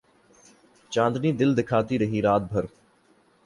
چاندنی 0.91 1.31
دل 1.31 1.49
دکھاتی 1.55 1.99
رہی 1.99 2.21
رات 2.21 2.41
بھر 2.41 2.65